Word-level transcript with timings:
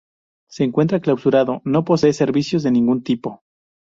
Se 0.49 0.63
encuentra 0.63 0.99
clausurado, 0.99 1.61
no 1.63 1.85
posee 1.85 2.11
servicios 2.13 2.63
de 2.63 2.71
ningún 2.71 3.03
tipo. 3.03 3.43